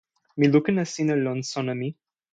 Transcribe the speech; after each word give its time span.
mi 0.37 0.45
lukin 0.53 0.77
e 0.83 0.85
sina 0.93 1.15
lon 1.23 1.39
sona 1.51 1.73
mi. 1.79 1.87